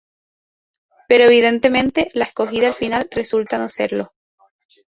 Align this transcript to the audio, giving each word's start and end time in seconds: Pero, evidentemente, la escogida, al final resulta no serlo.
Pero, 1.07 1.25
evidentemente, 1.25 2.09
la 2.15 2.25
escogida, 2.25 2.69
al 2.69 2.73
final 2.73 3.07
resulta 3.11 3.59
no 3.59 3.69
serlo. 3.69 4.13